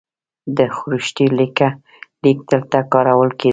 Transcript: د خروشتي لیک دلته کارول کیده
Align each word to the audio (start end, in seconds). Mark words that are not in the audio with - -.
د 0.57 0.59
خروشتي 0.77 1.25
لیک 1.37 1.59
دلته 2.51 2.79
کارول 2.93 3.29
کیده 3.39 3.49